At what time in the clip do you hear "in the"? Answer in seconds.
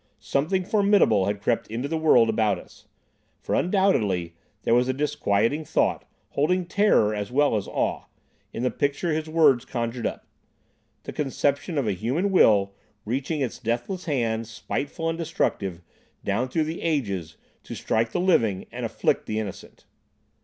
8.51-8.71